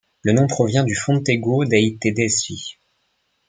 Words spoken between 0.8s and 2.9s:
du Fontego dei Tedeschi.